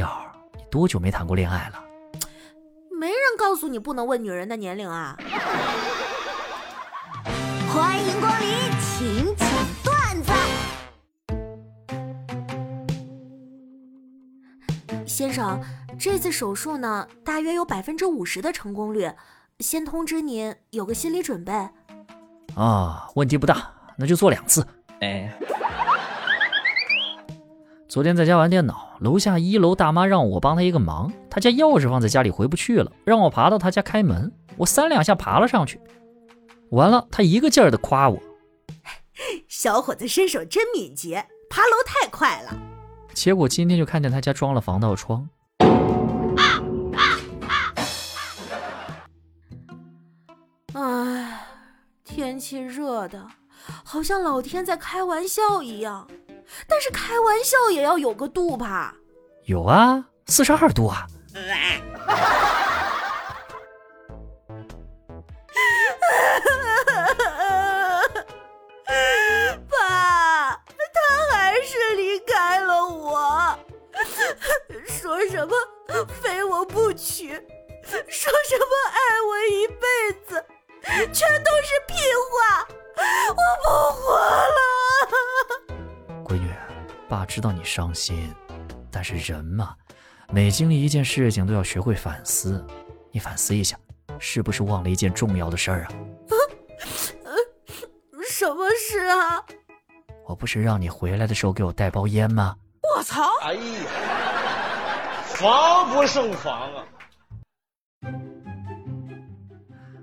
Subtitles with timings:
[0.00, 0.08] 调，
[0.56, 1.84] 你多久没谈过恋爱了？
[2.90, 5.14] 没人告诉你不能问女人的年龄啊！
[7.68, 8.48] 欢迎光临，
[8.80, 9.46] 请讲
[9.84, 10.32] 段子。
[15.06, 15.60] 先生，
[15.98, 19.12] 这次手术呢，大约有百分之五十的成功率，
[19.58, 21.52] 先通知您有个心理准备。
[22.54, 24.66] 啊，问题不大，那就做两次。
[25.02, 25.30] 哎，
[27.90, 34.32] 昨天在家玩电脑，楼下一楼大妈让我帮她一个忙，她家钥匙放在家里回不去了，让我爬到她家开门。
[34.56, 35.80] 我三两下爬了上去，
[36.70, 38.16] 完了，她一个劲儿的夸我，
[39.48, 42.56] 小伙子身手真敏捷，爬楼太快了。
[43.12, 45.28] 结果今天就看见他家装了防盗窗。
[50.74, 51.44] 唉，
[52.04, 53.26] 天气热的，
[53.84, 56.06] 好像老天在开玩笑一样。
[56.68, 58.94] 但是开玩笑也要有个度吧？
[59.44, 61.06] 有啊，四十二度啊。
[69.68, 71.00] 爸，他
[71.32, 73.58] 还是离开了我，
[74.86, 75.54] 说什么
[76.22, 77.28] 非我不娶，
[78.08, 79.86] 说什么爱我一辈
[80.28, 80.44] 子，
[81.12, 81.94] 全都是屁
[82.30, 82.66] 话，
[83.28, 83.69] 我不
[87.10, 88.32] 爸知道你伤心，
[88.88, 89.74] 但是人嘛，
[90.32, 92.64] 每经历一件事情都要学会反思。
[93.10, 93.76] 你反思一下，
[94.20, 95.90] 是不是忘了一件重要的事儿啊？
[98.30, 99.44] 什么事啊？
[100.24, 102.54] 我不是让你回来的时候给我带包烟吗？
[102.96, 103.24] 我操！
[103.42, 103.60] 哎呀！
[105.24, 106.84] 防不胜防啊！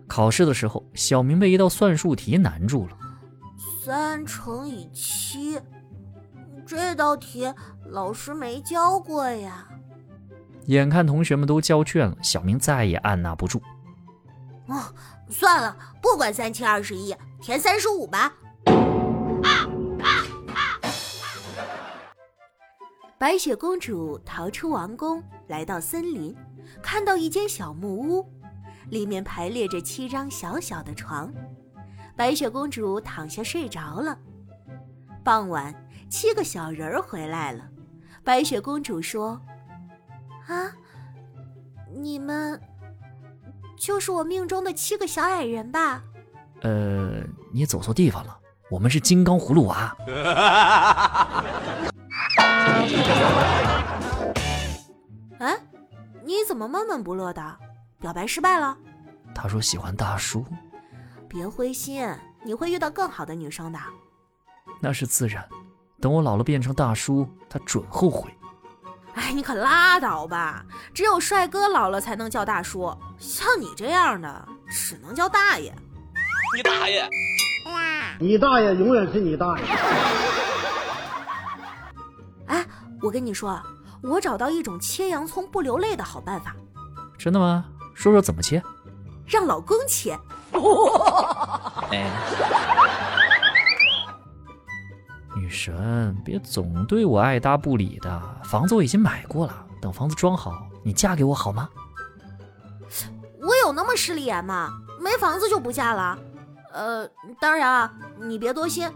[0.08, 2.97] 考试的时候，小明被一道算术题难住了。
[3.81, 5.58] 三乘以七，
[6.68, 7.52] 这道题
[7.86, 9.68] 老师没教过呀。
[10.66, 13.61] 眼看同学们都交卷了，小明再也按捺不住。
[14.67, 14.83] 哦，
[15.30, 18.33] 算了，不管三七二十一，填三十五吧。
[23.17, 26.36] 白雪公主逃出王宫，来到森林，
[26.83, 28.30] 看到一间小木屋，
[28.89, 31.33] 里面排列着七张小小的床。
[32.16, 34.20] 白雪公主躺下睡着了。
[35.23, 35.73] 傍晚，
[36.10, 37.64] 七个小人儿回来了。
[38.23, 39.40] 白雪公主说
[40.48, 40.72] ：“啊，
[41.94, 42.60] 你们
[43.78, 46.04] 就是我命中的七个小矮人吧
[46.62, 48.38] ？”“呃，你走错地方了，
[48.70, 49.95] 我们是金刚葫芦娃。
[55.39, 55.56] ”哎，
[56.24, 57.58] 你怎么闷闷不乐的？
[58.00, 58.78] 表白失败了？
[59.34, 60.45] 他说喜欢大叔。
[61.28, 62.10] 别灰心，
[62.44, 63.80] 你会遇到更好的女生的。
[64.80, 65.48] 那是自然，
[65.99, 68.30] 等我老了变成大叔，他准后悔。
[69.15, 70.63] 哎，你可拉倒吧！
[70.93, 75.73] 只有帅哥老了才能叫大叔，像你这样的只能叫大爷。
[76.55, 77.09] 你大爷！
[78.19, 79.65] 你大爷永远是你大爷。
[82.45, 82.65] 哎
[83.02, 83.61] 我跟你说，
[84.03, 86.55] 我找到一种切洋葱不流泪的好办法。
[87.17, 87.65] 真的吗？
[87.95, 88.61] 说说怎么切？
[89.25, 90.17] 让老公切。
[91.91, 92.67] 哎，女
[95.58, 98.22] 神，别总对我爱搭不理的。
[98.44, 100.54] 房子我已经买过了，等房子装好，
[100.84, 101.68] 你嫁给我好吗？
[103.42, 104.72] 我有那么势利眼吗？
[105.02, 106.18] 没房子就不嫁了？
[106.73, 107.10] 呃，
[107.42, 107.92] 当然啊，
[108.22, 108.88] 你别多心，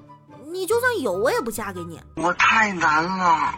[0.52, 2.00] 你就算有，我也不嫁给你。
[2.16, 3.56] 我太难了。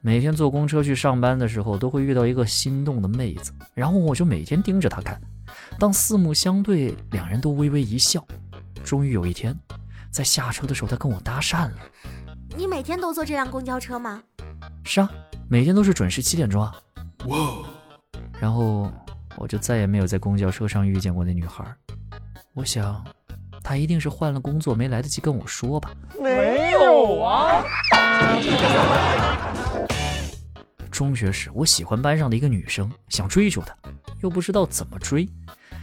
[0.00, 5.20] 每天坐公车去上班的时候，都会遇到一个心动的妹子，然后我就每天盯着她看。
[5.78, 8.24] 当四目相对，两人都微微一笑。
[8.86, 9.54] 终于有一天，
[10.12, 11.76] 在下车的时候，他跟我搭讪了。
[12.56, 14.22] 你每天都坐这辆公交车吗？
[14.84, 15.10] 是啊，
[15.48, 16.72] 每天都是准时七点钟啊。
[17.26, 17.36] 哇！
[18.40, 18.90] 然后
[19.36, 21.64] 我就再也没有在公交车上遇见过那女孩。
[22.54, 23.04] 我想。
[23.64, 25.90] 她一定是换了工作，没来得及跟我说吧？
[26.22, 27.64] 没有啊。
[30.88, 33.76] 中学时，我喜欢班上的一个女生，想追求她，
[34.22, 35.28] 又不知道怎么追，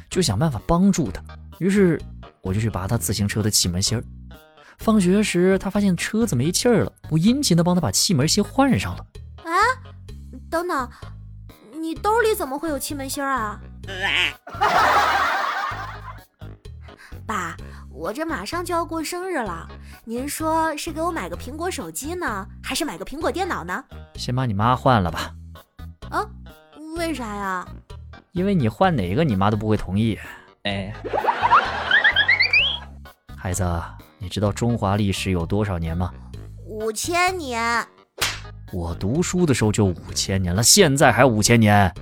[0.09, 1.21] 就想办法帮助她。
[1.59, 2.01] 于是
[2.43, 4.03] 我就去拔他自行车的气门芯儿。
[4.77, 9.05] 放学时，他发现车子没气儿了，我殷勤地帮他把气门芯换上了。
[9.45, 9.51] 啊，
[10.51, 10.89] 等等，
[11.79, 13.59] 你兜里怎么会有气门芯儿啊？
[17.25, 17.55] 爸。
[17.95, 19.69] 我这马上就要过生日了，
[20.03, 23.83] 您说是给我买个苹果手机呢，还是买个苹果电脑呢？
[24.15, 25.31] 先把你妈换了吧。
[26.09, 26.25] 啊？
[26.97, 27.65] 为啥呀？
[28.31, 30.19] 因为你换哪个你妈都不会同意。
[30.63, 30.91] 哎，
[33.43, 33.69] 孩子，
[34.19, 36.13] 你知道中华历史有多少年吗？
[36.65, 37.85] 五千年。
[38.71, 41.93] 我读书的时候就五千年了，现在还五千年。